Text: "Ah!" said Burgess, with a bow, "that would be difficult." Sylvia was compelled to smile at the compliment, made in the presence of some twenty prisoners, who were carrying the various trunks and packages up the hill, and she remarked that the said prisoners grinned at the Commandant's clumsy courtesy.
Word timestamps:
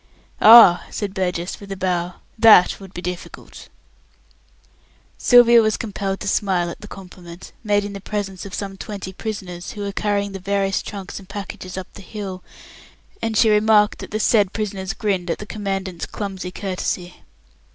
"Ah!" 0.41 0.87
said 0.89 1.13
Burgess, 1.13 1.59
with 1.59 1.71
a 1.71 1.77
bow, 1.77 2.15
"that 2.35 2.79
would 2.79 2.91
be 2.91 3.03
difficult." 3.03 3.69
Sylvia 5.19 5.61
was 5.61 5.77
compelled 5.77 6.21
to 6.21 6.27
smile 6.27 6.71
at 6.71 6.81
the 6.81 6.87
compliment, 6.87 7.51
made 7.63 7.85
in 7.85 7.93
the 7.93 8.01
presence 8.01 8.43
of 8.43 8.55
some 8.55 8.77
twenty 8.77 9.13
prisoners, 9.13 9.73
who 9.73 9.81
were 9.81 9.91
carrying 9.91 10.31
the 10.31 10.39
various 10.39 10.81
trunks 10.81 11.19
and 11.19 11.29
packages 11.29 11.77
up 11.77 11.93
the 11.93 12.01
hill, 12.01 12.43
and 13.21 13.37
she 13.37 13.51
remarked 13.51 13.99
that 13.99 14.09
the 14.09 14.19
said 14.19 14.53
prisoners 14.53 14.93
grinned 14.93 15.29
at 15.29 15.37
the 15.37 15.45
Commandant's 15.45 16.07
clumsy 16.07 16.49
courtesy. 16.49 17.21